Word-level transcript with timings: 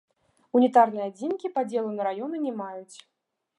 Унітарныя 0.59 1.05
адзінкі 1.09 1.53
падзелу 1.59 1.93
на 1.99 2.09
раёны 2.09 2.37
не 2.49 2.53
маюць. 2.65 2.95